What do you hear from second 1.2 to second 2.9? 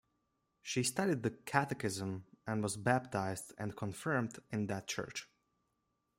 the catechism and was